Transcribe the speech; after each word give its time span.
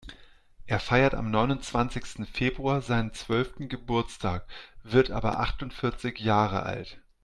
Er 0.65 0.79
feiert 0.79 1.13
am 1.13 1.29
neunundzwanzigsten 1.29 2.25
Februar 2.25 2.81
seinen 2.81 3.13
zwölften 3.13 3.69
Geburtstag, 3.69 4.47
wird 4.81 5.11
aber 5.11 5.39
achtundvierzig 5.39 6.17
Jahre 6.19 6.63
alt. 6.63 6.99